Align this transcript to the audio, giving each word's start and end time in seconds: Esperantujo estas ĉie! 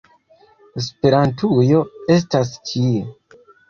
Esperantujo 0.83 1.85
estas 2.19 2.59
ĉie! 2.75 3.09